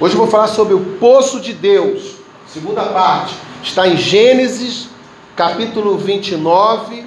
[0.00, 2.16] Hoje eu vou falar sobre o poço de Deus.
[2.48, 4.88] Segunda parte está em Gênesis,
[5.36, 7.04] capítulo 29,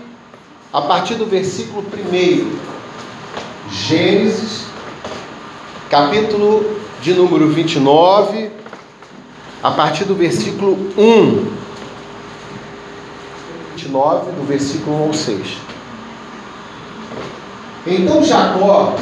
[0.71, 2.57] a partir do versículo 1.
[3.69, 4.67] Gênesis,
[5.89, 8.51] capítulo de número 29,
[9.61, 11.45] a partir do versículo 1.
[13.75, 15.66] 29, do versículo 1 ao 6.
[17.89, 18.95] Então Jacó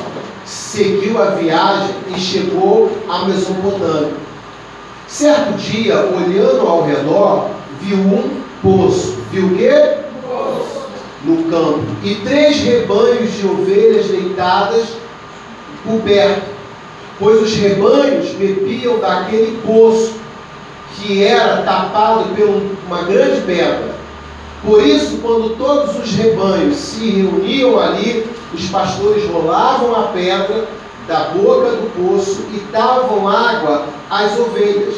[0.45, 4.13] seguiu a viagem e chegou à Mesopotâmia.
[5.07, 7.49] Certo dia, olhando ao redor,
[7.81, 9.17] viu um poço.
[9.31, 9.71] Viu o quê?
[10.21, 10.85] Poço.
[11.23, 11.83] No campo.
[12.03, 14.85] E três rebanhos de ovelhas deitadas
[15.83, 16.43] cobertas,
[17.19, 20.13] pois os rebanhos bebiam daquele poço
[20.95, 23.95] que era tapado por uma grande pedra.
[24.63, 30.67] Por isso, quando todos os rebanhos se reuniam ali, os pastores rolavam a pedra
[31.07, 34.95] da boca do poço e davam água às ovelhas.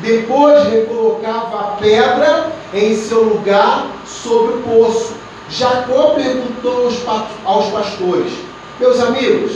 [0.00, 5.14] Depois recolocava a pedra em seu lugar sobre o poço.
[5.50, 6.88] Jacó perguntou
[7.44, 8.32] aos pastores:
[8.78, 9.52] Meus amigos,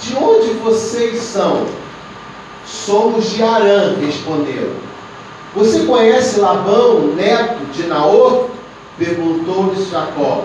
[0.00, 1.66] de onde vocês são?
[2.64, 4.72] Somos de Arã, responderam.
[5.54, 8.46] Você conhece Labão, neto de Naor?
[8.98, 10.44] Perguntou-lhes Jacó.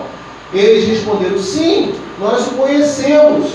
[0.52, 3.52] Eles responderam: Sim, nós o conhecemos.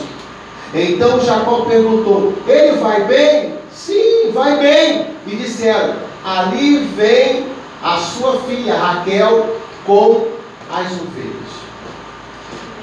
[0.74, 3.54] Então Jacó perguntou: Ele vai bem?
[3.72, 5.08] Sim, vai bem.
[5.28, 7.48] E disseram: Ali vem
[7.82, 10.28] a sua filha Raquel com
[10.70, 11.50] as ovelhas.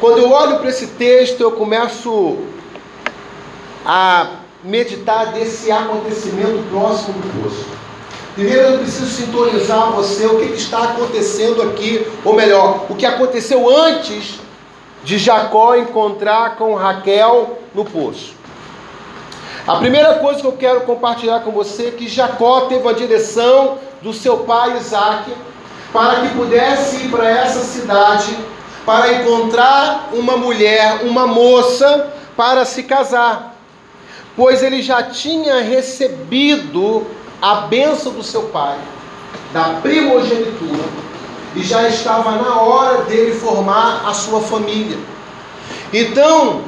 [0.00, 2.38] Quando eu olho para esse texto, eu começo
[3.84, 7.75] a meditar desse acontecimento próximo do poço.
[8.36, 13.74] Primeiro eu preciso sintonizar você o que, está acontecendo aqui, ou melhor, o que aconteceu
[13.74, 14.34] antes
[15.02, 18.34] de Jacó encontrar com Raquel no poço.
[19.66, 23.78] A primeira coisa que eu quero compartilhar com você é que Jacó teve a direção
[24.02, 25.32] do seu pai Isaac
[25.90, 28.36] para que pudesse ir para essa cidade
[28.84, 33.56] para encontrar uma mulher, uma moça, para se casar,
[34.36, 37.06] pois ele já tinha recebido
[37.40, 38.78] a bênção do seu pai,
[39.52, 40.84] da primogenitura,
[41.54, 44.98] e já estava na hora dele formar a sua família.
[45.92, 46.62] Então,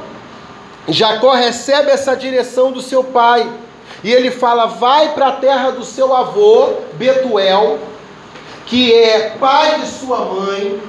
[0.87, 3.49] Jacó recebe essa direção do seu pai,
[4.03, 7.79] e ele fala: vai para a terra do seu avô, Betuel,
[8.65, 10.81] que é pai de sua mãe,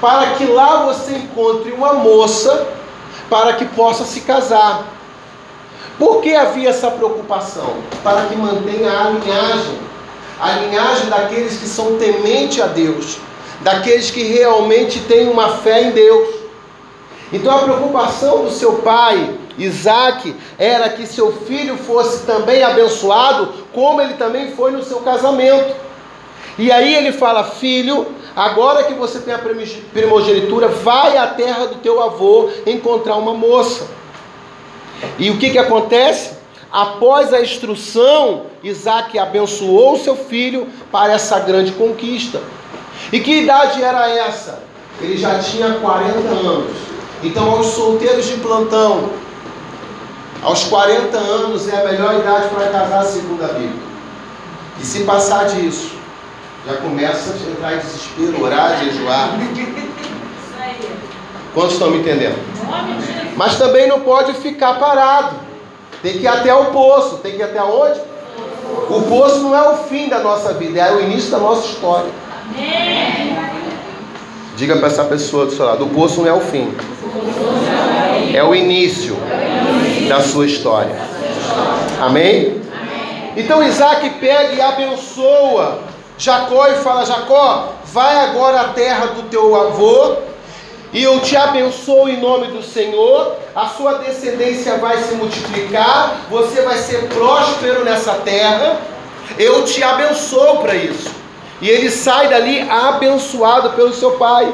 [0.00, 2.68] para que lá você encontre uma moça
[3.28, 4.84] para que possa se casar.
[6.00, 7.74] Por que havia essa preocupação?
[8.02, 9.78] Para que mantenha a linhagem,
[10.40, 13.18] a linhagem daqueles que são temente a Deus,
[13.60, 16.36] daqueles que realmente têm uma fé em Deus.
[17.30, 24.00] Então a preocupação do seu pai, Isaac, era que seu filho fosse também abençoado, como
[24.00, 25.76] ele também foi no seu casamento.
[26.58, 29.38] E aí ele fala: Filho, agora que você tem a
[29.92, 33.99] primogenitura, vai à terra do teu avô encontrar uma moça.
[35.18, 36.38] E o que, que acontece?
[36.72, 42.40] Após a instrução, Isaac abençoou seu filho para essa grande conquista.
[43.12, 44.62] E que idade era essa?
[45.00, 46.76] Ele já tinha 40 anos.
[47.22, 49.10] Então, aos solteiros de plantão,
[50.42, 53.90] aos 40 anos é a melhor idade para casar, segundo a Bíblia.
[54.80, 55.92] E se passar disso,
[56.66, 59.32] já começa a entrar em desespero, orar, jejuar.
[61.54, 62.38] Quantos estão me entendendo?
[63.36, 65.36] Mas também não pode ficar parado.
[66.02, 67.16] Tem que ir até o poço.
[67.18, 68.00] Tem que ir até onde?
[68.88, 72.10] O poço não é o fim da nossa vida, é o início da nossa história.
[74.56, 76.72] Diga para essa pessoa do seu lado: o poço não é o fim,
[78.34, 79.16] é o início
[80.08, 80.94] da sua história.
[82.00, 82.60] Amém?
[83.36, 85.78] Então Isaac pega e abençoa
[86.20, 90.16] Jacó e fala: Jacó, vai agora à terra do teu avô
[90.92, 96.62] e eu te abençoo em nome do Senhor, a sua descendência vai se multiplicar, você
[96.62, 98.80] vai ser próspero nessa terra.
[99.38, 101.10] Eu te abençoo para isso.
[101.62, 104.52] E ele sai dali abençoado pelo seu pai.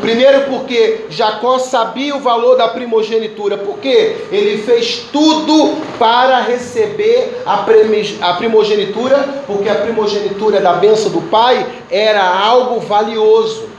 [0.00, 8.32] Primeiro porque Jacó sabia o valor da primogenitura, porque ele fez tudo para receber a
[8.34, 13.74] primogenitura, porque a primogenitura da bênção do pai era algo valioso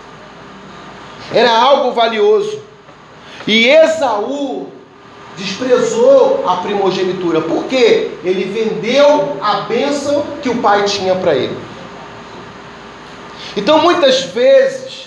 [1.33, 2.60] era algo valioso.
[3.48, 4.68] E Esaú
[5.38, 11.57] desprezou a primogenitura, porque ele vendeu a bênção que o pai tinha para ele.
[13.56, 15.06] Então muitas vezes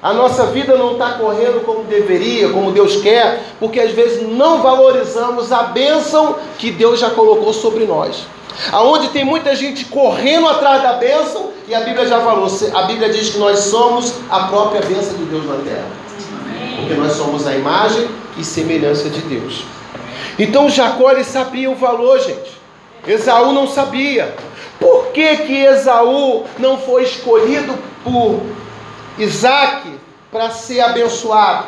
[0.00, 4.62] A nossa vida não está correndo como deveria, como Deus quer, porque às vezes não
[4.62, 8.26] valorizamos a bênção que Deus já colocou sobre nós.
[8.70, 13.10] Aonde tem muita gente correndo atrás da bênção, e a Bíblia já falou, a Bíblia
[13.10, 15.86] diz que nós somos a própria bênção de Deus na terra.
[16.76, 19.64] Porque nós somos a imagem e semelhança de Deus.
[20.38, 22.58] Então Jacó ele sabia o valor, gente.
[23.06, 24.34] Esaú não sabia.
[24.80, 28.40] Por que, que Esaú não foi escolhido por
[29.18, 29.92] Isaac
[30.32, 31.66] para ser abençoado?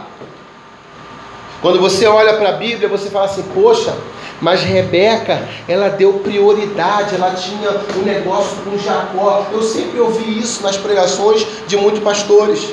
[1.61, 3.95] Quando você olha para a Bíblia, você fala assim: poxa,
[4.41, 9.47] mas Rebeca, ela deu prioridade, ela tinha um negócio com Jacó.
[9.53, 12.73] Eu sempre ouvi isso nas pregações de muitos pastores.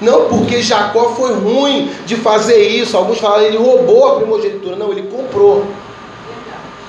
[0.00, 2.96] Não porque Jacó foi ruim de fazer isso.
[2.96, 4.76] Alguns falam ele roubou a primogenitura.
[4.76, 5.66] Não, ele comprou.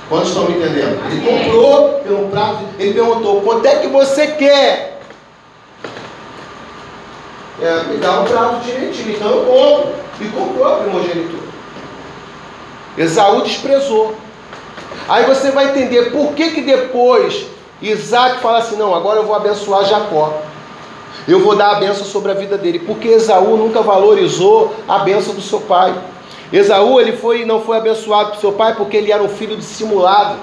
[0.09, 0.99] Quantos estão me entendendo?
[1.11, 2.65] Ele comprou pelo prato.
[2.77, 4.99] Ele perguntou: quanto é que você quer?
[7.61, 9.15] É, me dá um prato direitinho.
[9.15, 9.99] Então eu compro.
[10.21, 11.48] E comprou a primogenitura.
[12.99, 14.13] Esaú desprezou.
[15.07, 17.47] Aí você vai entender por que, que depois
[17.81, 20.41] Isaac fala assim: não, agora eu vou abençoar Jacó.
[21.25, 25.33] Eu vou dar a benção sobre a vida dele, porque Esaú nunca valorizou a benção
[25.33, 25.95] do seu pai.
[26.51, 30.37] Esaú ele foi não foi abençoado por seu pai porque ele era um filho dissimulado.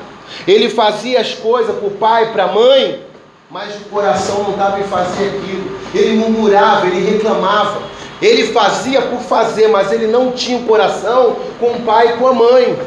[0.47, 3.05] Ele fazia as coisas para o pai, para a mãe,
[3.50, 5.79] mas o coração não estava em fazer aquilo.
[5.94, 7.82] Ele murmurava, ele reclamava.
[8.20, 12.26] Ele fazia por fazer, mas ele não tinha o coração com o pai e com
[12.28, 12.78] a mãe.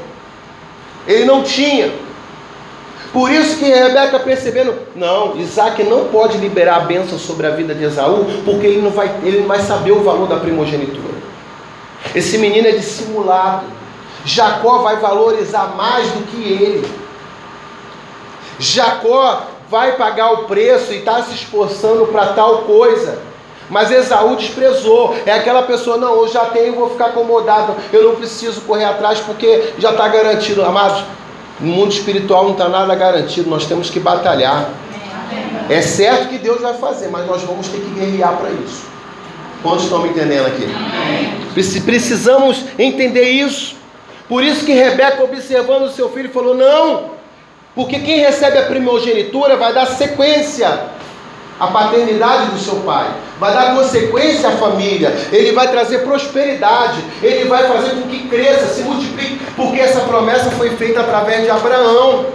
[1.07, 1.91] Ele não tinha.
[3.13, 7.73] Por isso que Rebeca percebendo, não, Isaac não pode liberar a bênção sobre a vida
[7.73, 11.17] de Esaú, porque ele não vai, ele não vai saber o valor da primogenitura.
[12.13, 13.65] Esse menino é dissimulado.
[14.25, 16.87] Jacó vai valorizar mais do que ele.
[18.59, 23.28] Jacó vai pagar o preço e está se esforçando para tal coisa.
[23.69, 25.15] Mas Esaú desprezou.
[25.25, 27.75] É aquela pessoa, não, eu já tenho, vou ficar acomodado.
[27.93, 30.63] Eu não preciso correr atrás porque já está garantido.
[30.63, 31.03] Amados,
[31.59, 34.69] no mundo espiritual não está nada garantido, nós temos que batalhar.
[35.69, 38.87] É certo que Deus vai fazer, mas nós vamos ter que guerrear para isso.
[39.61, 40.67] Quantos estão me entendendo aqui?
[41.81, 43.75] Precisamos entender isso.
[44.27, 47.11] Por isso que Rebeca, observando o seu filho, falou: não,
[47.75, 50.87] porque quem recebe a primogenitura vai dar sequência
[51.59, 57.45] à paternidade do seu pai, vai dar consequência à família, ele vai trazer prosperidade, ele
[57.47, 62.25] vai fazer com que cresça, se multiplique, porque essa promessa foi feita através de Abraão.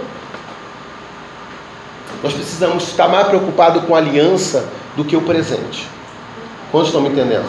[2.23, 5.87] Nós precisamos estar mais preocupados com a aliança do que o presente.
[6.71, 7.45] Quantos estão me entendendo?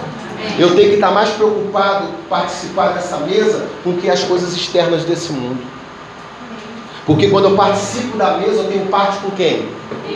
[0.58, 5.32] Eu tenho que estar mais preocupado participar dessa mesa com que as coisas externas desse
[5.32, 5.62] mundo.
[7.06, 9.68] Porque quando eu participo da mesa, eu tenho parte com quem?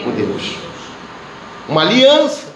[0.04, 0.56] Com Deus.
[1.69, 2.50] Uma aliança.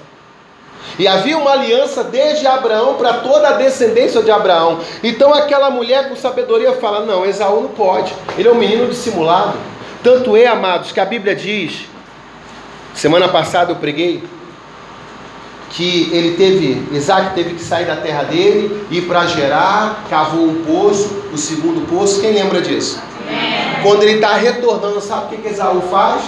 [0.99, 4.81] E havia uma aliança desde Abraão para toda a descendência de Abraão.
[5.03, 8.15] Então aquela mulher com sabedoria fala: não, Esaú não pode.
[8.39, 9.59] Ele é um menino dissimulado.
[10.03, 11.87] Tanto é, amados, que a Bíblia diz.
[12.95, 14.23] Semana passada eu preguei
[15.71, 20.63] que ele teve, Isaac teve que sair da terra dele, ir para Gerar, cavou um
[20.65, 23.03] poço, o segundo poço, quem lembra disso?
[23.83, 26.23] Quando ele está retornando, sabe o que, que Esaú faz?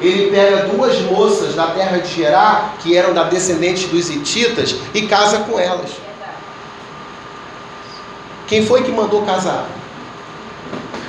[0.00, 5.02] Ele pega duas moças da terra de Gerar, que eram da descendente dos Hititas, e
[5.02, 5.90] casa com elas.
[8.46, 9.66] Quem foi que mandou casar?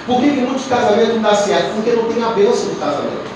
[0.06, 1.74] Por que, que muitos casamentos não dão certo?
[1.76, 3.32] Porque não tem a bênção do casamento.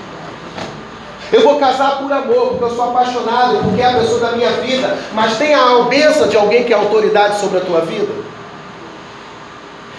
[1.32, 4.50] Eu vou casar por amor, porque eu sou apaixonado, porque é a pessoa da minha
[4.52, 4.96] vida.
[5.12, 8.12] Mas tem a bênção de alguém que é autoridade sobre a tua vida.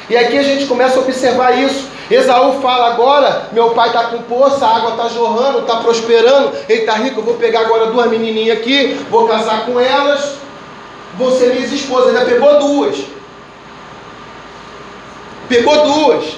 [0.10, 1.90] E aqui a gente começa a observar isso.
[2.10, 6.82] Esaú fala agora, meu pai está com poça, a água está jorrando, está prosperando, ele
[6.82, 10.36] está rico, eu vou pegar agora duas menininhas aqui, vou casar com elas,
[11.18, 12.16] vão ser minhas esposas.
[12.16, 12.98] Ainda pegou duas.
[15.50, 16.38] Pegou duas.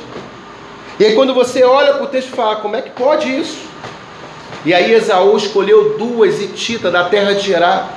[0.99, 3.69] E aí quando você olha para o texto e fala, como é que pode isso?
[4.65, 7.89] E aí Esaú escolheu duas Tita da terra de Gerá.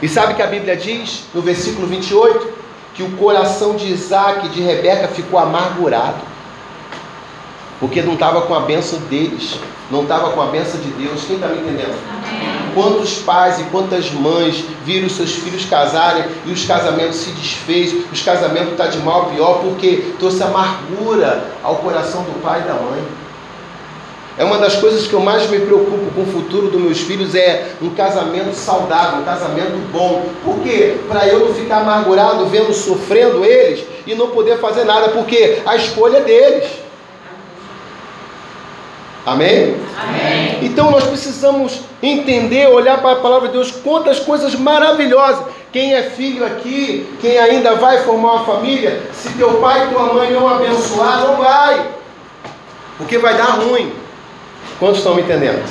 [0.00, 2.52] E sabe que a Bíblia diz, no versículo 28,
[2.94, 6.27] que o coração de Isaac e de Rebeca ficou amargurado.
[7.80, 9.58] Porque não estava com a benção deles,
[9.90, 11.22] não estava com a benção de Deus.
[11.24, 11.94] Quem está me entendendo?
[12.10, 12.72] Amém.
[12.74, 18.22] Quantos pais e quantas mães viram seus filhos casarem e os casamentos se desfez, os
[18.22, 22.68] casamentos estão tá de mal a pior, porque trouxe amargura ao coração do pai e
[22.68, 23.02] da mãe.
[24.36, 27.34] É uma das coisas que eu mais me preocupo com o futuro dos meus filhos
[27.34, 30.26] é um casamento saudável, um casamento bom.
[30.44, 30.96] Por quê?
[31.08, 35.74] Para eu não ficar amargurado vendo sofrendo eles e não poder fazer nada, porque a
[35.74, 36.87] escolha é deles.
[39.28, 39.76] Amém?
[40.00, 40.58] Amém?
[40.62, 45.44] Então nós precisamos entender, olhar para a palavra de Deus, quantas coisas maravilhosas.
[45.70, 50.14] Quem é filho aqui, quem ainda vai formar uma família, se teu pai e tua
[50.14, 51.90] mãe não abençoar, não vai.
[52.96, 53.92] Porque vai dar ruim.
[54.78, 55.62] Quantos estão me entendendo?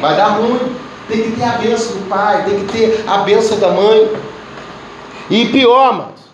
[0.00, 0.76] Vai dar ruim.
[1.08, 4.08] Tem que ter a benção do pai, tem que ter a benção da mãe.
[5.28, 6.24] E pior, mas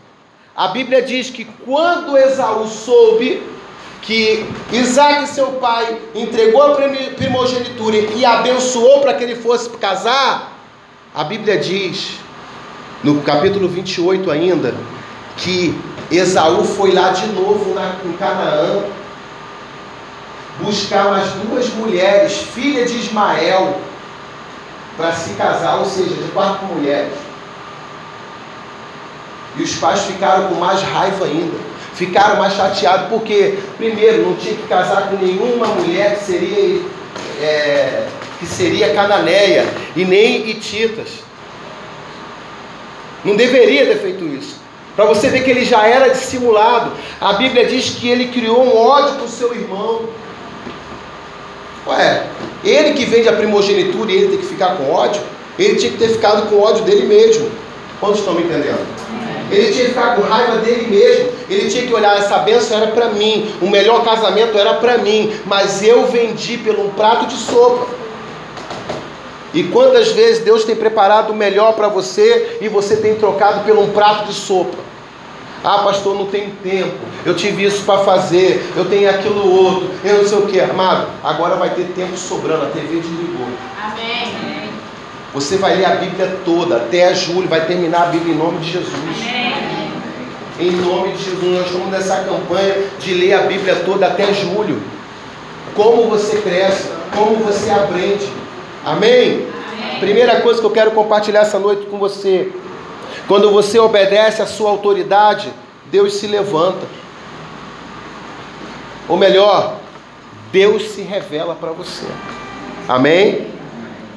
[0.55, 3.43] a Bíblia diz que quando Esaú soube
[4.03, 6.75] que Isaac, seu pai, entregou a
[7.17, 10.53] primogenitura e abençoou para que ele fosse casar,
[11.15, 12.17] a Bíblia diz,
[13.03, 14.75] no capítulo 28 ainda,
[15.37, 15.79] que
[16.11, 18.85] Esaú foi lá de novo na, em Canaã
[20.61, 23.81] buscar mais duas mulheres, filha de Ismael,
[24.97, 27.15] para se casar, ou seja, de quatro mulheres.
[29.57, 31.70] E os pais ficaram com mais raiva ainda
[32.01, 36.81] ficaram mais chateados porque, primeiro, não tinha que casar com nenhuma mulher que seria,
[37.43, 38.07] é,
[38.39, 41.09] que seria cananeia e nem hititas.
[43.23, 44.57] Não deveria ter feito isso.
[44.97, 46.93] Para você ver que ele já era dissimulado.
[47.21, 50.09] A Bíblia diz que ele criou um ódio com seu irmão.
[51.87, 52.27] Ué,
[52.65, 55.21] ele que vende a primogenitura e ele tem que ficar com ódio,
[55.59, 57.51] ele tinha que ter ficado com ódio dele mesmo.
[58.01, 59.00] Quantos estão me entendendo?
[59.51, 61.33] Ele tinha que ficar com raiva dele mesmo.
[61.49, 65.33] Ele tinha que olhar, essa benção era para mim, o melhor casamento era para mim,
[65.47, 67.87] mas eu vendi pelo um prato de sopa.
[69.53, 73.77] E quantas vezes Deus tem preparado o melhor para você e você tem trocado por
[73.77, 74.79] um prato de sopa?
[75.63, 76.97] Ah, pastor, não tenho tempo.
[77.25, 78.65] Eu tive isso para fazer.
[78.75, 79.91] Eu tenho aquilo outro.
[80.03, 80.59] Eu não sei o que.
[80.59, 82.65] Amado, agora vai ter tempo sobrando.
[82.65, 83.47] A TV desligou.
[83.83, 84.40] Amém.
[85.33, 88.73] Você vai ler a Bíblia toda, até julho, vai terminar a Bíblia em nome de
[88.73, 88.95] Jesus.
[89.29, 89.51] Amém.
[90.59, 94.83] Em nome de Jesus, nós estamos nessa campanha de ler a Bíblia toda até julho.
[95.75, 98.29] Como você cresce, como você aprende.
[98.85, 99.47] Amém?
[99.47, 100.01] Amém?
[100.01, 102.53] Primeira coisa que eu quero compartilhar essa noite com você.
[103.29, 105.53] Quando você obedece à sua autoridade,
[105.91, 106.87] Deus se levanta.
[109.09, 109.77] Ou melhor,
[110.53, 112.07] Deus se revela para você.
[112.89, 113.50] Amém?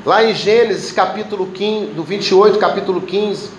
[0.06, 3.50] Lá em Gênesis capítulo 15, do 28, capítulo 15,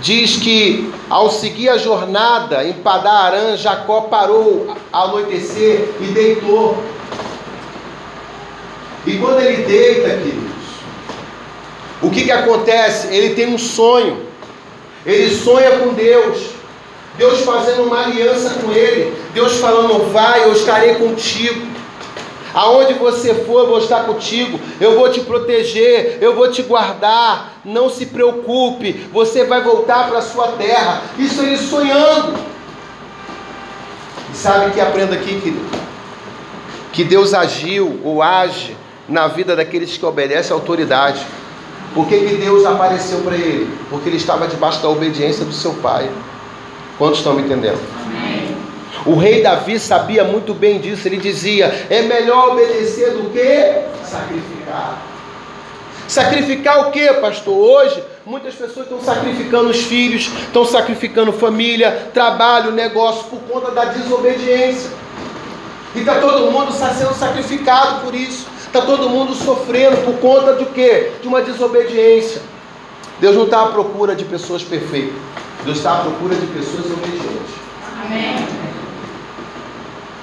[0.00, 6.76] diz que ao seguir a jornada em Padarã, Jacó parou ao anoitecer e deitou.
[9.06, 10.50] E quando ele deita, queridos,
[12.02, 13.14] o que, que acontece?
[13.14, 14.26] Ele tem um sonho.
[15.06, 16.50] Ele sonha com Deus.
[17.16, 19.14] Deus fazendo uma aliança com ele.
[19.32, 21.64] Deus falando: Vai, eu estarei contigo.
[22.54, 27.60] Aonde você for, eu vou estar contigo, eu vou te proteger, eu vou te guardar.
[27.64, 31.02] Não se preocupe, você vai voltar para a sua terra.
[31.18, 32.34] Isso ele sonhando.
[34.32, 35.80] E sabe que aprenda aqui, querido?
[36.92, 38.76] Que Deus agiu ou age
[39.08, 41.24] na vida daqueles que obedecem à autoridade.
[41.94, 43.68] Por que, que Deus apareceu para ele?
[43.88, 46.08] Porque ele estava debaixo da obediência do seu pai.
[46.96, 47.80] Quantos estão me entendendo?
[48.06, 48.39] Amém.
[49.06, 51.08] O rei Davi sabia muito bem disso.
[51.08, 55.02] Ele dizia: é melhor obedecer do que sacrificar.
[56.06, 57.54] Sacrificar o que, pastor?
[57.54, 63.84] Hoje, muitas pessoas estão sacrificando os filhos, estão sacrificando família, trabalho, negócio, por conta da
[63.86, 64.90] desobediência.
[65.94, 68.46] E está todo mundo sendo sacrificado por isso.
[68.66, 71.12] Está todo mundo sofrendo por conta do quê?
[71.22, 72.42] De uma desobediência.
[73.20, 75.14] Deus não está à procura de pessoas perfeitas.
[75.64, 77.54] Deus está à procura de pessoas obedientes.
[78.04, 78.59] Amém.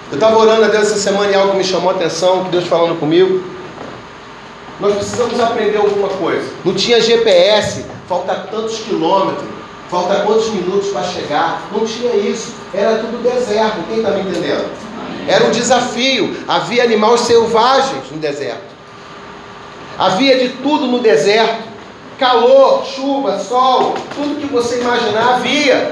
[0.10, 2.66] Eu estava orando a Deus essa semana e algo me chamou a atenção, que Deus
[2.66, 3.44] falando comigo.
[4.80, 6.50] Nós precisamos aprender alguma coisa.
[6.64, 9.46] Não tinha GPS, falta tantos quilômetros,
[9.90, 11.68] falta quantos minutos para chegar.
[11.74, 12.54] Não tinha isso.
[12.74, 13.84] Era tudo deserto.
[13.90, 14.72] Quem está me entendendo?
[15.28, 16.38] Era um desafio.
[16.48, 18.78] Havia animais selvagens no deserto.
[19.98, 21.68] Havia de tudo no deserto.
[22.18, 25.92] Calor, chuva, sol, tudo que você imaginar havia.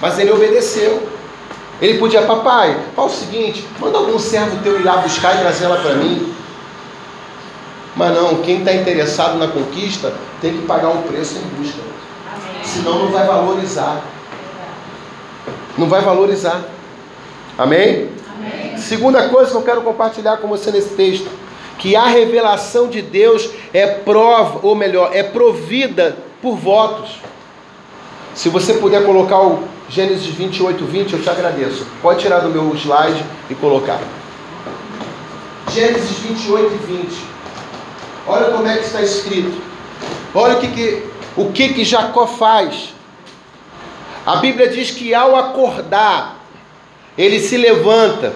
[0.00, 1.15] Mas ele obedeceu.
[1.80, 5.66] Ele podia, papai, fala o seguinte, manda algum servo teu ir lá buscar e trazer
[5.66, 6.34] ela para mim.
[7.94, 11.80] Mas não, quem está interessado na conquista tem que pagar o preço em busca.
[12.30, 12.64] Amém.
[12.64, 14.02] Senão não vai valorizar.
[15.76, 16.62] Não vai valorizar.
[17.58, 18.10] Amém?
[18.34, 18.76] Amém?
[18.78, 21.28] Segunda coisa que eu quero compartilhar com você nesse texto,
[21.78, 27.18] que a revelação de Deus é prova, ou melhor, é provida por votos.
[28.34, 31.86] Se você puder colocar o Gênesis 28, 20, eu te agradeço.
[32.02, 34.00] Pode tirar do meu slide e colocar.
[35.72, 37.16] Gênesis 28 e 20.
[38.26, 39.60] Olha como é que está escrito.
[40.34, 42.94] Olha o que, que, o que, que Jacó faz.
[44.24, 46.40] A Bíblia diz que ao acordar,
[47.16, 48.34] ele se levanta,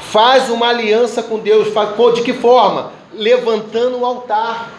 [0.00, 1.68] faz uma aliança com Deus.
[2.14, 2.92] de que forma?
[3.12, 4.70] Levantando um altar.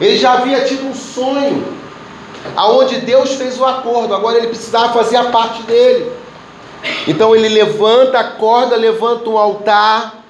[0.00, 1.66] Ele já havia tido um sonho,
[2.56, 6.10] aonde Deus fez o acordo, agora ele precisava fazer a parte dele.
[7.06, 10.22] Então ele levanta, acorda, levanta um altar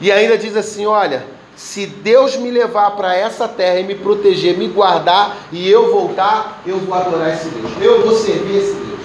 [0.00, 4.56] e ainda diz assim: Olha, se Deus me levar para essa terra e me proteger,
[4.56, 9.00] me guardar e eu voltar, eu vou adorar esse Deus, eu vou servir esse Deus.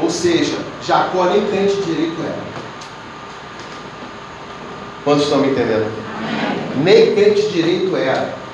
[0.00, 2.56] Ou seja, Jacó nem crente direito era.
[5.04, 5.90] Quantos estão me entendendo?
[6.82, 8.45] Nem crente direito era.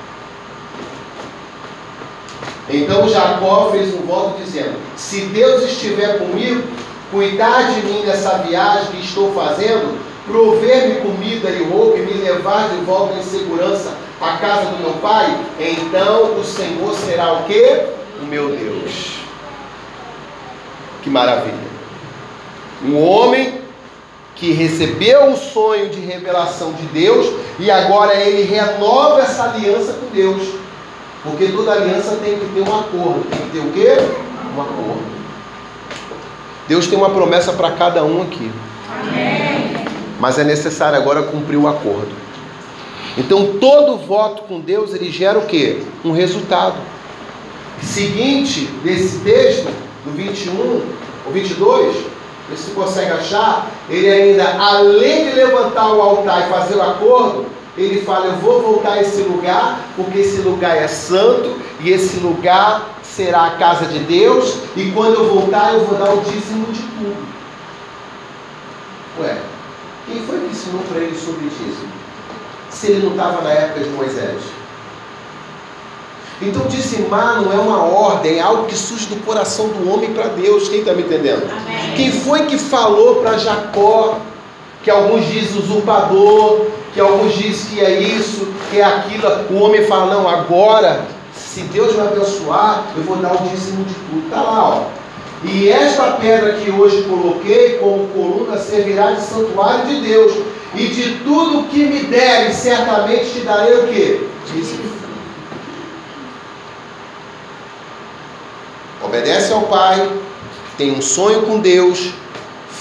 [2.69, 6.63] Então Jacó fez um voto dizendo: Se Deus estiver comigo,
[7.11, 12.69] cuidar de mim nessa viagem que estou fazendo, prover-me comida e roupa e me levar
[12.69, 13.91] de volta em segurança
[14.21, 17.85] à casa do meu pai, então o Senhor será o que?
[18.21, 19.15] O meu Deus.
[21.01, 21.73] Que maravilha.
[22.85, 23.61] Um homem
[24.35, 30.07] que recebeu o sonho de revelação de Deus e agora ele renova essa aliança com
[30.07, 30.62] Deus.
[31.23, 33.25] Porque toda aliança tem que ter um acordo.
[33.29, 33.97] Tem que ter o quê?
[34.55, 35.03] Um acordo.
[36.67, 38.51] Deus tem uma promessa para cada um aqui.
[38.89, 39.85] Amém.
[40.19, 42.11] Mas é necessário agora cumprir o acordo.
[43.17, 45.83] Então todo voto com Deus ele gera o quê?
[46.03, 46.77] Um resultado.
[47.81, 49.69] Seguinte desse texto,
[50.05, 50.53] do 21,
[51.27, 51.95] o 22,
[52.55, 57.45] se consegue achar, ele ainda, além de levantar o altar e fazer o acordo,
[57.77, 62.17] ele fala: Eu vou voltar a esse lugar, porque esse lugar é santo e esse
[62.19, 66.65] lugar será a casa de Deus, e quando eu voltar, eu vou dar o dízimo
[66.71, 67.27] de tudo.
[69.19, 69.37] Ué,
[70.07, 71.91] quem foi que ensinou para ele sobre dízimo?
[72.71, 74.41] Se ele não estava na época de Moisés.
[76.41, 80.27] Então dizimar não é uma ordem, é algo que surge do coração do homem para
[80.29, 80.67] Deus.
[80.67, 81.49] Quem está me entendendo?
[81.49, 81.95] Amém.
[81.95, 84.17] Quem foi que falou para Jacó,
[84.83, 89.27] que alguns dizem usurpador, que alguns dizem que é isso, que é aquilo.
[89.49, 93.93] O homem fala, não, agora, se Deus me abençoar, eu vou dar o dízimo de
[93.93, 94.25] tudo.
[94.25, 95.03] Está lá, ó.
[95.43, 100.33] E esta pedra que hoje coloquei como coluna servirá de santuário de Deus.
[100.75, 104.27] E de tudo que me deres, certamente te darei o quê?
[104.51, 104.91] Dízimo.
[109.03, 110.09] Obedece ao Pai,
[110.77, 112.13] tem um sonho com Deus,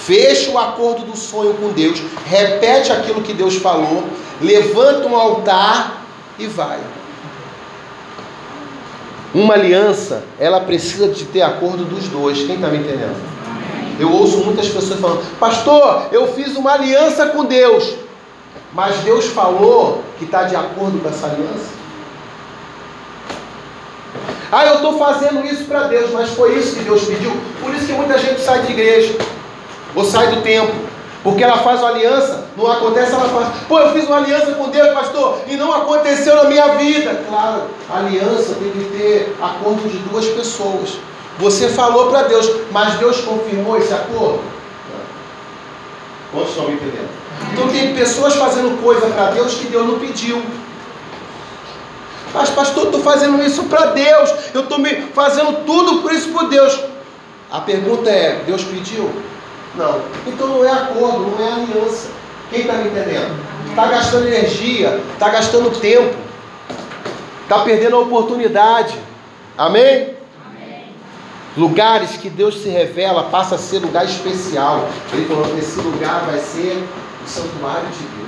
[0.07, 4.05] fecha o acordo do sonho com Deus, repete aquilo que Deus falou,
[4.41, 6.03] levanta um altar
[6.39, 6.79] e vai.
[9.35, 12.39] Uma aliança, ela precisa de ter acordo dos dois.
[12.43, 13.17] Quem está me entendendo?
[13.99, 17.95] Eu ouço muitas pessoas falando, pastor, eu fiz uma aliança com Deus.
[18.75, 21.83] Mas Deus falou que está de acordo com essa aliança?
[24.51, 27.33] Ah, eu estou fazendo isso para Deus, mas foi isso que Deus pediu.
[27.63, 29.17] Por isso que muita gente sai de igreja
[29.95, 30.93] ou sai do templo.
[31.23, 33.49] Porque ela faz uma aliança, não acontece, ela faz.
[33.69, 37.23] Pô, eu fiz uma aliança com Deus, pastor, e não aconteceu na minha vida.
[37.29, 40.99] Claro, aliança tem que ter acordo de duas pessoas.
[41.39, 44.41] Você falou para Deus, mas Deus confirmou esse acordo?
[46.33, 47.09] Quantos estão me entendendo?
[47.53, 50.43] Então tem pessoas fazendo coisa para Deus que Deus não pediu.
[52.35, 54.33] Mas pastor, estou fazendo isso para Deus.
[54.55, 54.79] Eu estou
[55.15, 56.81] fazendo tudo por isso por Deus.
[57.51, 59.11] A pergunta é: Deus pediu?
[59.75, 60.03] Não.
[60.27, 62.11] Então não é acordo, não é aliança.
[62.51, 63.35] Quem está me entendendo?
[63.69, 66.15] Está gastando energia, está gastando tempo,
[67.43, 68.95] está perdendo a oportunidade.
[69.57, 70.15] Amém?
[71.57, 74.89] Lugares que Deus se revela passa a ser lugar especial.
[75.13, 76.83] Ele falou que esse lugar vai ser
[77.25, 78.23] o santuário de Deus.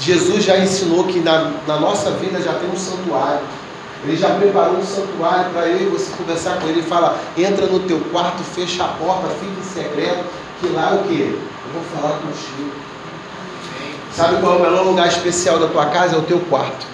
[0.00, 3.40] Jesus já ensinou que na, na nossa vida já tem um santuário.
[4.04, 6.80] Ele já preparou um santuário para eu e você conversar com ele.
[6.80, 10.24] Ele fala: entra no teu quarto, fecha a porta, fica em secreto,
[10.60, 11.20] que lá é o que?
[11.20, 12.70] Eu vou falar contigo.
[14.14, 16.16] Sabe qual é o melhor lugar especial da tua casa?
[16.16, 16.86] É o teu quarto.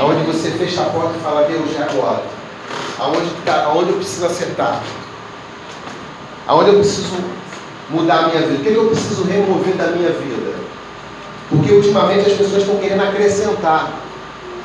[0.00, 2.22] Aonde você fecha a porta e fala, Deus, é agora.
[2.98, 4.82] Aonde, tá, aonde eu preciso acertar?
[6.46, 7.16] Aonde eu preciso
[7.90, 8.60] mudar a minha vida?
[8.60, 10.54] O que eu preciso remover da minha vida?
[11.48, 13.92] Porque ultimamente as pessoas estão querendo acrescentar.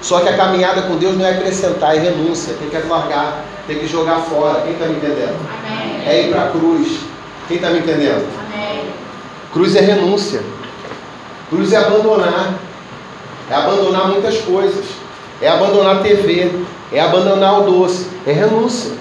[0.04, 2.54] Só que a caminhada com Deus não é acrescentar, é renúncia.
[2.60, 4.62] Tem que largar, tem que jogar fora.
[4.62, 5.38] Quem está me entendendo?
[5.50, 6.06] Amém.
[6.06, 7.00] É ir para a cruz.
[7.48, 8.28] Quem está me entendendo?
[8.46, 8.84] Amém.
[9.54, 10.42] Cruz é renúncia.
[11.50, 12.54] Cruz é abandonar.
[13.50, 14.86] É abandonar muitas coisas.
[15.42, 16.52] É abandonar a TV.
[16.92, 18.10] É abandonar o doce.
[18.28, 18.92] É renúncia.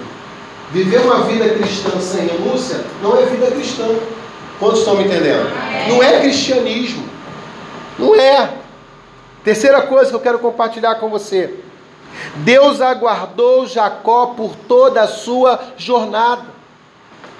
[0.71, 3.89] Viver uma vida cristã sem renúncia não é vida cristã.
[4.57, 5.51] Quantos estão me entendendo?
[5.61, 5.89] Amém.
[5.89, 7.03] Não é cristianismo.
[7.99, 8.62] Não é.
[9.43, 11.53] Terceira coisa que eu quero compartilhar com você.
[12.37, 16.45] Deus aguardou Jacó por toda a sua jornada.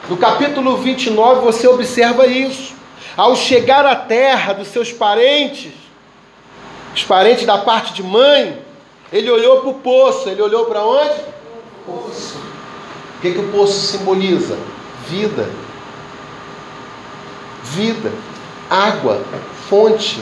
[0.09, 2.73] No capítulo 29 você observa isso.
[3.15, 5.71] Ao chegar à terra dos seus parentes,
[6.93, 8.61] os parentes da parte de mãe,
[9.11, 10.27] ele olhou para o poço.
[10.27, 11.21] Ele olhou para onde?
[11.85, 12.35] Poço.
[13.17, 14.57] O que, que o poço simboliza?
[15.07, 15.49] Vida.
[17.63, 18.11] Vida.
[18.69, 19.21] Água.
[19.69, 20.19] Fonte.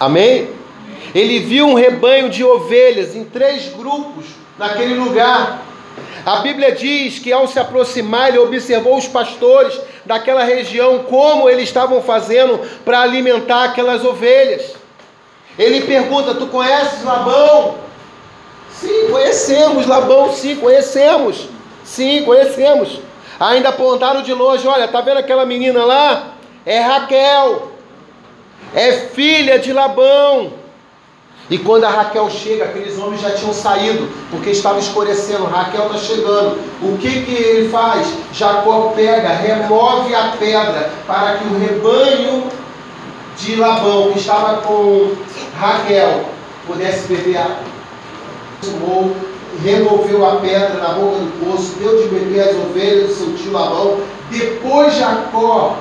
[0.00, 0.59] Amém?
[1.14, 4.26] Ele viu um rebanho de ovelhas em três grupos
[4.58, 5.62] naquele lugar.
[6.24, 11.64] A Bíblia diz que ao se aproximar, ele observou os pastores daquela região, como eles
[11.64, 14.74] estavam fazendo para alimentar aquelas ovelhas.
[15.58, 17.76] Ele pergunta: Tu conheces Labão?
[18.72, 21.48] Sim, conhecemos Labão, sim, conhecemos.
[21.84, 23.00] Sim, conhecemos.
[23.38, 26.34] Ainda apontaram de longe: Olha, tá vendo aquela menina lá?
[26.64, 27.72] É Raquel,
[28.74, 30.59] é filha de Labão.
[31.50, 35.46] E quando a Raquel chega, aqueles homens já tinham saído, porque estava escurecendo.
[35.46, 36.60] Raquel está chegando.
[36.80, 38.06] O que, que ele faz?
[38.32, 42.44] Jacó pega, remove a pedra para que o rebanho
[43.36, 45.10] de Labão, que estava com
[45.58, 46.26] Raquel,
[46.68, 47.70] pudesse beber água.
[49.64, 53.52] Removeu a pedra na boca do poço, deu de beber as ovelhas do seu tio
[53.52, 53.98] Labão.
[54.30, 55.76] Depois Jacó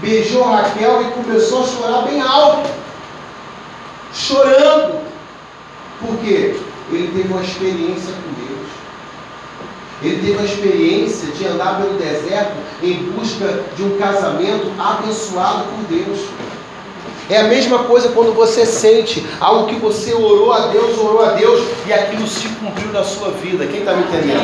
[0.00, 2.68] beijou Raquel e começou a chorar bem alto,
[4.12, 5.11] chorando.
[6.06, 6.56] Porque
[6.90, 8.68] ele teve uma experiência com Deus.
[10.02, 15.96] Ele teve uma experiência de andar pelo deserto em busca de um casamento abençoado por
[15.96, 16.20] Deus.
[17.30, 21.30] É a mesma coisa quando você sente algo que você orou a Deus, orou a
[21.30, 23.64] Deus e aquilo se cumpriu na sua vida.
[23.66, 24.42] Quem está me entendendo?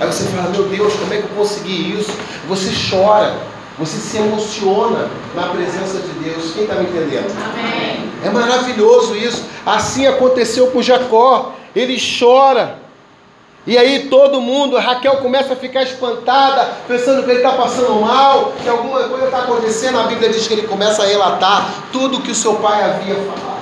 [0.00, 2.10] Aí você fala: Meu Deus, como é que eu consegui isso?
[2.48, 3.36] Você chora.
[3.78, 6.52] Você se emociona na presença de Deus.
[6.52, 7.32] Quem está me entendendo?
[7.40, 8.07] Amém.
[8.24, 9.44] É maravilhoso isso.
[9.64, 11.52] Assim aconteceu com Jacó.
[11.74, 12.78] Ele chora.
[13.66, 18.54] E aí todo mundo, Raquel começa a ficar espantada, pensando que ele está passando mal,
[18.62, 19.98] que alguma coisa está acontecendo.
[19.98, 23.58] A Bíblia diz que ele começa a relatar tudo que o seu pai havia falado.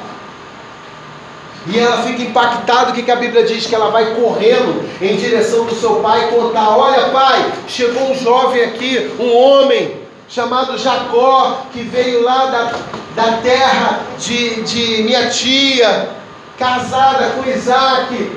[1.66, 3.66] E ela fica impactada, o que, que a Bíblia diz?
[3.66, 8.14] Que ela vai correndo em direção do seu pai e contar: Olha, pai, chegou um
[8.14, 12.72] jovem aqui, um homem, chamado Jacó, que veio lá da,
[13.14, 16.10] da terra de, de minha tia,
[16.58, 18.32] casada com Isaac,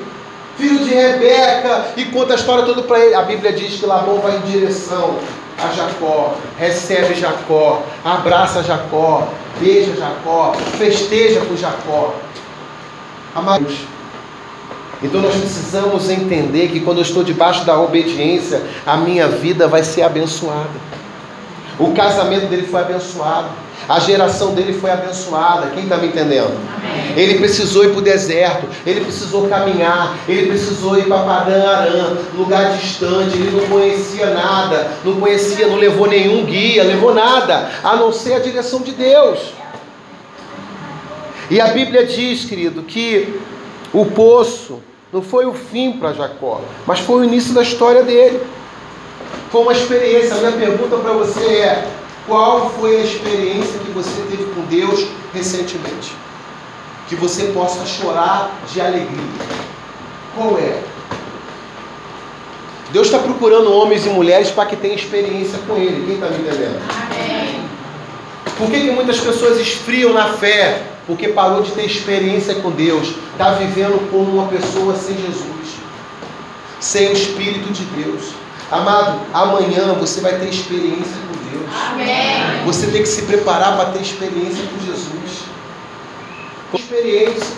[0.56, 3.14] filho de Rebeca, e conta a história toda para ele.
[3.14, 5.18] A Bíblia diz que Labão vai em direção
[5.58, 12.14] a Jacó, recebe Jacó, abraça Jacó, beija Jacó, festeja com Jacó.
[13.34, 13.78] Amados,
[15.02, 19.82] então nós precisamos entender que quando eu estou debaixo da obediência, a minha vida vai
[19.82, 20.89] ser abençoada.
[21.80, 23.48] O casamento dele foi abençoado.
[23.88, 25.68] A geração dele foi abençoada.
[25.70, 26.52] Quem está me entendendo?
[26.76, 27.14] Amém.
[27.16, 28.68] Ele precisou ir para o deserto.
[28.86, 30.16] Ele precisou caminhar.
[30.28, 33.36] Ele precisou ir para Padã Arã, lugar distante.
[33.36, 34.92] Ele não conhecia nada.
[35.04, 39.54] Não conhecia, não levou nenhum guia, levou nada, a não ser a direção de Deus.
[41.50, 43.40] E a Bíblia diz, querido, que
[43.92, 44.80] o poço
[45.12, 48.40] não foi o fim para Jacó, mas foi o início da história dele.
[49.50, 50.34] Foi uma experiência.
[50.34, 51.88] A minha pergunta para você é:
[52.26, 56.12] qual foi a experiência que você teve com Deus recentemente?
[57.08, 59.08] Que você possa chorar de alegria.
[60.36, 60.80] Qual é?
[62.92, 66.06] Deus está procurando homens e mulheres para que tenham experiência com Ele.
[66.06, 66.80] Quem está me entendendo?
[66.88, 67.60] Amém.
[68.56, 70.82] Por que, que muitas pessoas esfriam na fé?
[71.06, 73.14] Porque parou de ter experiência com Deus.
[73.32, 75.76] Está vivendo como uma pessoa sem Jesus,
[76.78, 78.39] sem o Espírito de Deus.
[78.70, 81.70] Amado, amanhã você vai ter experiência com Deus.
[81.90, 82.64] Amém.
[82.66, 85.44] Você tem que se preparar para ter experiência com Jesus.
[86.74, 87.56] Experiência.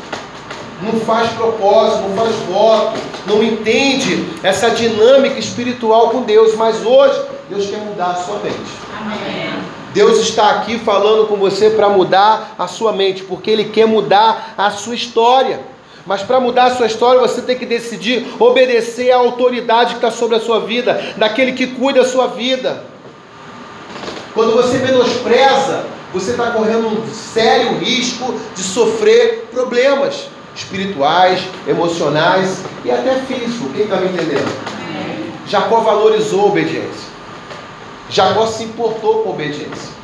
[0.83, 7.20] Não faz propósito, não faz voto, não entende essa dinâmica espiritual com Deus, mas hoje
[7.48, 8.57] Deus quer mudar a sua mente.
[9.01, 9.62] Amém.
[9.92, 14.55] Deus está aqui falando com você para mudar a sua mente, porque Ele quer mudar
[14.57, 15.61] a sua história.
[16.06, 20.10] Mas para mudar a sua história, você tem que decidir obedecer à autoridade que está
[20.10, 22.84] sobre a sua vida, daquele que cuida da sua vida.
[24.34, 32.90] Quando você menospreza, você está correndo um sério risco de sofrer problemas espirituais, emocionais e
[32.90, 33.72] até físicos.
[33.74, 34.50] Quem está me entendendo?
[35.46, 37.12] Jacó valorizou a obediência.
[38.10, 40.01] Jacó se importou com a obediência.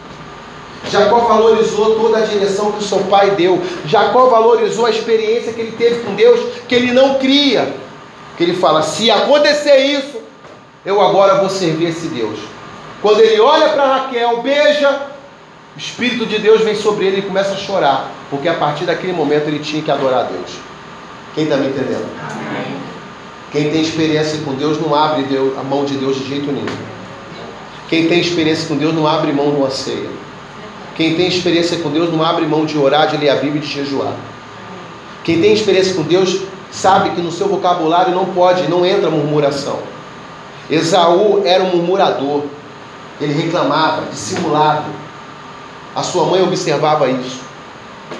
[0.90, 3.60] Jacó valorizou toda a direção que o seu pai deu.
[3.84, 7.74] Jacó valorizou a experiência que ele teve com Deus, que ele não cria.
[8.36, 10.18] Que ele fala: se acontecer isso,
[10.86, 12.38] eu agora vou servir esse Deus.
[13.02, 15.08] Quando ele olha para Raquel, beija,
[15.76, 19.12] o Espírito de Deus vem sobre ele e começa a chorar, porque a partir daquele
[19.12, 20.52] momento ele tinha que adorar a Deus.
[21.34, 22.08] Quem está me entendendo?
[23.52, 26.66] Quem tem experiência com Deus não abre Deus, a mão de Deus de jeito nenhum.
[27.88, 30.10] Quem tem experiência com Deus não abre mão de uma ceia.
[30.98, 33.64] Quem tem experiência com Deus não abre mão de orar, de ler a Bíblia e
[33.64, 34.14] de jejuar.
[35.22, 36.40] Quem tem experiência com Deus
[36.72, 39.78] sabe que no seu vocabulário não pode, não entra murmuração.
[40.68, 42.42] Esaú era um murmurador.
[43.20, 44.86] Ele reclamava, dissimulado.
[45.94, 47.42] A sua mãe observava isso.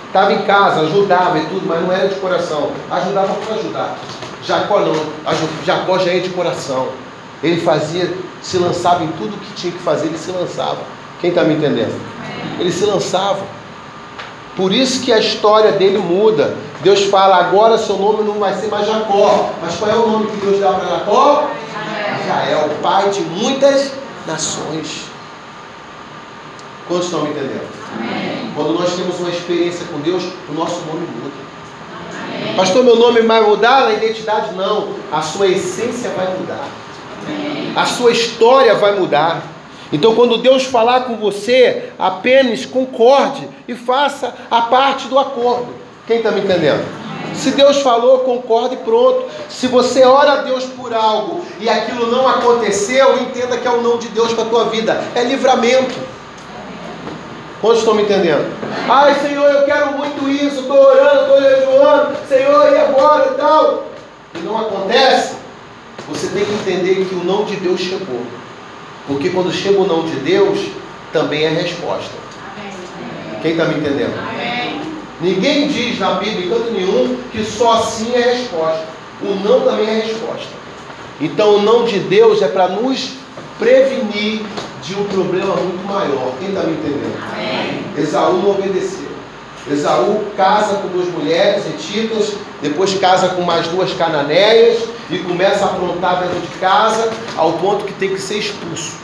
[0.06, 2.70] Estava em casa, ajudava e tudo, mas não era de coração.
[2.88, 3.98] Ajudava para ajudar.
[4.44, 4.94] Jacó não.
[5.66, 6.90] Jacó já é de coração.
[7.42, 10.78] Ele fazia, se lançava em tudo que tinha que fazer, ele se lançava.
[11.20, 12.00] Quem está me entendendo?
[12.58, 13.42] Ele se lançava.
[14.56, 16.56] Por isso que a história dele muda.
[16.80, 19.50] Deus fala, agora seu nome não vai ser mais Jacó.
[19.60, 21.50] Mas qual é o nome que Deus dá para Jacó?
[22.20, 23.92] Israel, pai de muitas
[24.26, 25.04] nações.
[26.86, 27.68] Quantos estão me entendendo?
[27.96, 28.52] Amém.
[28.54, 31.36] Quando nós temos uma experiência com Deus, o nosso nome muda.
[32.12, 32.54] Amém.
[32.56, 34.54] Pastor, meu nome vai mudar na identidade?
[34.54, 34.94] Não.
[35.12, 36.66] A sua essência vai mudar.
[37.26, 37.72] Amém.
[37.76, 39.42] A sua história vai mudar.
[39.92, 45.68] Então, quando Deus falar com você, apenas concorde e faça a parte do acordo.
[46.06, 46.84] Quem está me entendendo?
[47.34, 49.26] Se Deus falou, concorde e pronto.
[49.48, 53.80] Se você ora a Deus por algo e aquilo não aconteceu, entenda que é o
[53.80, 55.02] não de Deus para a tua vida.
[55.14, 55.94] É livramento.
[57.60, 58.46] Quantos estão me entendendo?
[58.88, 63.84] Ai, Senhor, eu quero muito isso, estou orando, estou jejuando, Senhor, e agora e tal?
[64.36, 65.34] E não acontece,
[66.08, 68.22] você tem que entender que o não de Deus chegou.
[69.08, 70.68] Porque quando chega o não de Deus,
[71.12, 72.12] também é resposta.
[73.40, 74.14] Quem está me entendendo?
[74.18, 74.82] Amém.
[75.20, 78.86] Ninguém diz na Bíblia, em canto nenhum, que só sim é resposta.
[79.22, 80.48] O não também é resposta.
[81.20, 83.14] Então o não de Deus é para nos
[83.58, 84.42] prevenir
[84.82, 86.34] de um problema muito maior.
[86.38, 87.16] Quem está me entendendo?
[87.32, 87.84] Amém.
[87.96, 89.07] Esaú não obedeceu.
[89.74, 95.68] Esaú casa com duas mulheres etitas, depois casa com mais duas cananeias e começa a
[95.68, 98.96] aprontar dentro de casa ao ponto que tem que ser expulso.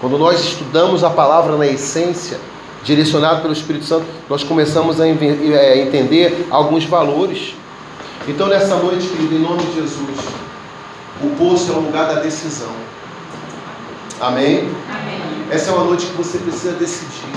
[0.00, 2.38] Quando nós estudamos a palavra na essência,
[2.84, 7.54] direcionado pelo Espírito Santo, nós começamos a é, entender alguns valores.
[8.28, 10.18] Então, nessa noite, querido, em nome de Jesus,
[11.22, 12.70] o poço é o lugar da decisão.
[14.20, 14.70] Amém?
[14.88, 15.25] Amém?
[15.50, 17.32] Essa é uma noite que você precisa decidir.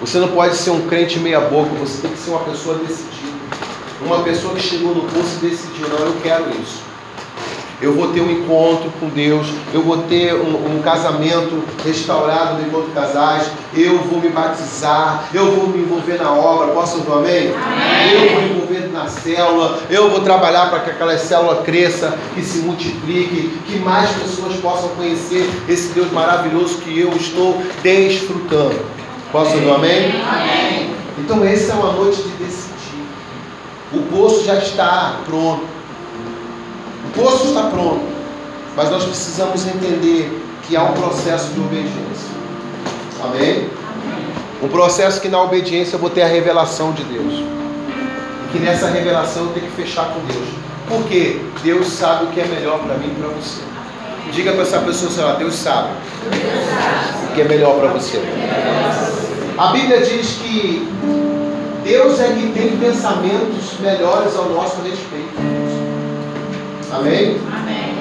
[0.00, 3.32] Você não pode ser um crente meia-boca, você tem que ser uma pessoa decidida.
[4.04, 6.91] Uma pessoa que chegou no poço e decidiu: não, eu quero isso
[7.82, 12.68] eu vou ter um encontro com Deus, eu vou ter um, um casamento restaurado no
[12.68, 17.12] encontro de casais, eu vou me batizar, eu vou me envolver na obra, posso ouvir
[17.12, 17.54] amém?
[17.54, 18.12] amém?
[18.12, 22.42] Eu vou me envolver na célula, eu vou trabalhar para que aquela célula cresça, que
[22.42, 28.80] se multiplique, que mais pessoas possam conhecer esse Deus maravilhoso que eu estou desfrutando.
[29.32, 30.22] Posso ouvir amém?
[30.22, 30.94] amém?
[31.18, 32.72] Então essa é uma noite de decidir.
[33.92, 35.71] O poço já está pronto
[37.14, 38.04] poço está pronto,
[38.76, 42.32] mas nós precisamos entender que há um processo de obediência.
[43.22, 43.68] Amém?
[44.62, 47.34] Um processo que na obediência eu vou ter a revelação de Deus.
[47.34, 50.48] E que nessa revelação eu tenho que fechar com Deus.
[50.88, 53.60] Porque Deus sabe o que é melhor para mim e para você.
[54.32, 55.90] Diga para essa pessoa, sei lá, Deus sabe
[57.30, 58.22] o que é melhor para você.
[59.58, 60.88] A Bíblia diz que
[61.84, 65.31] Deus é que tem pensamentos melhores ao nosso respeito.
[66.92, 67.40] Amém?
[67.56, 67.94] Amém?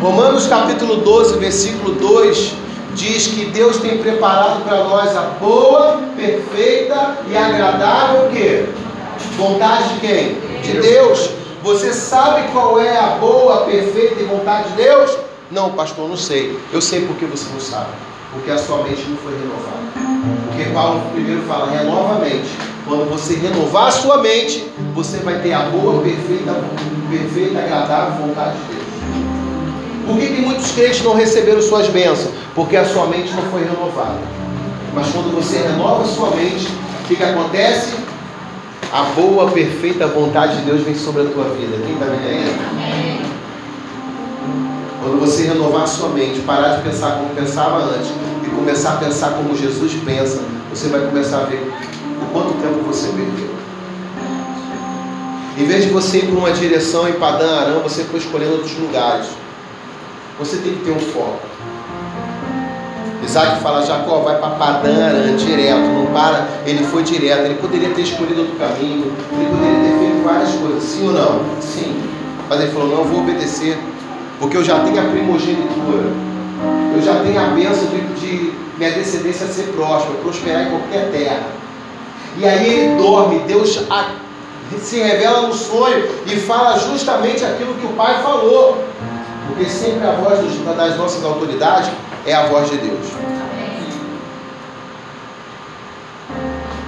[0.00, 2.54] Romanos capítulo 12, versículo 2
[2.94, 8.66] diz que Deus tem preparado para nós a boa, perfeita e agradável que?
[9.36, 10.40] Vontade de quem?
[10.62, 11.30] De Deus.
[11.62, 15.16] Você sabe qual é a boa, perfeita e vontade de Deus?
[15.50, 16.58] Não, pastor, não sei.
[16.72, 17.90] Eu sei porque você não sabe.
[18.32, 19.78] Porque a sua mente não foi renovada.
[20.48, 22.50] Porque Paulo primeiro fala, renova a mente.
[22.88, 26.54] Quando você renovar a sua mente, você vai ter a boa, perfeita,
[27.10, 28.88] perfeita, agradável vontade de Deus.
[30.06, 32.30] Por que, que muitos crentes não receberam suas bênçãos?
[32.54, 34.18] Porque a sua mente não foi renovada.
[34.94, 37.94] Mas quando você renova a sua mente, o que, que acontece?
[38.90, 41.76] A boa, perfeita vontade de Deus vem sobre a tua vida.
[41.84, 43.28] Quem está me entendendo?
[45.02, 48.10] Quando você renovar a sua mente, parar de pensar como pensava antes
[48.42, 51.70] e começar a pensar como Jesus pensa, você vai começar a ver
[52.32, 53.48] quanto tempo você perdeu.
[55.58, 58.78] Em vez de você ir para uma direção em Padã Arã, você foi escolhendo outros
[58.78, 59.26] lugares.
[60.38, 61.40] Você tem que ter um foco.
[63.24, 66.46] Isaac fala, Jacó, vai para Padã Arã direto, não para.
[66.64, 67.40] Ele foi direto.
[67.40, 69.12] Ele poderia ter escolhido outro caminho.
[69.32, 70.82] Ele poderia ter feito várias coisas.
[70.82, 71.40] Sim ou não?
[71.60, 72.02] Sim.
[72.48, 73.76] Mas ele falou, não, eu vou obedecer.
[74.38, 76.12] Porque eu já tenho a primogenitura.
[76.94, 81.42] Eu já tenho a bênção de, de minha descendência ser próspera, prosperar em qualquer terra.
[82.38, 83.80] E aí ele dorme, Deus
[84.80, 88.84] se revela no sonho e fala justamente aquilo que o pai falou.
[89.48, 90.38] Porque sempre a voz
[90.76, 91.90] das nossas autoridades
[92.24, 93.06] é a voz de Deus.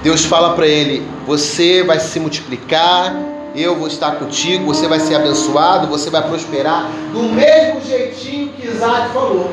[0.01, 3.13] Deus fala para ele: Você vai se multiplicar,
[3.53, 8.67] eu vou estar contigo, você vai ser abençoado, você vai prosperar, do mesmo jeitinho que
[8.67, 9.51] Isaac falou.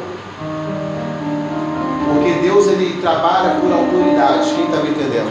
[2.14, 4.52] Porque Deus ele trabalha por autoridade.
[4.54, 5.30] Quem está me entendendo?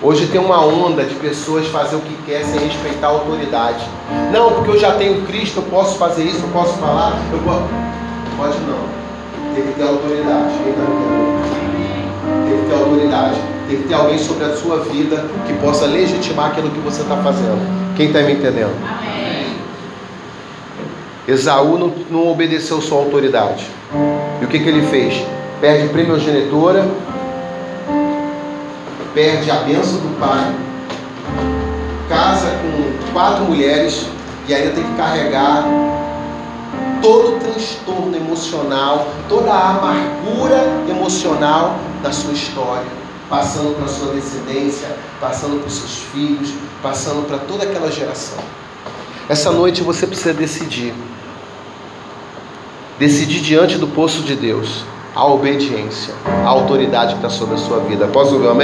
[0.00, 3.84] Hoje tem uma onda de pessoas fazer o que quer sem respeitar a autoridade.
[4.32, 7.18] Não, porque eu já tenho Cristo, eu posso fazer isso, eu posso falar.
[7.32, 7.64] Eu posso...
[8.36, 8.78] Pode não.
[9.54, 10.54] Tem que ter autoridade.
[10.62, 12.48] Quem está me entendendo?
[12.48, 13.40] Tem que ter autoridade.
[13.68, 17.16] Tem que ter alguém sobre a sua vida que possa legitimar aquilo que você está
[17.16, 17.58] fazendo.
[17.96, 18.76] Quem está me entendendo?
[18.86, 19.56] Amém.
[21.26, 23.66] Esaú não, não obedeceu sua autoridade.
[24.40, 25.24] E o que, que ele fez?
[25.60, 26.88] Perde primogenitura,
[29.12, 30.54] perde a bênção do pai,
[32.08, 34.06] casa com quatro mulheres
[34.46, 35.64] e ainda tem que carregar
[37.02, 42.86] todo o transtorno emocional, toda a amargura emocional da sua história,
[43.28, 44.88] passando para a sua descendência,
[45.20, 48.38] passando para os seus filhos, passando para toda aquela geração.
[49.28, 50.94] Essa noite você precisa decidir
[52.98, 54.84] decidir diante do poço de Deus
[55.14, 58.06] a obediência, a autoridade que está sobre a sua vida.
[58.08, 58.56] Posso ouvir amém?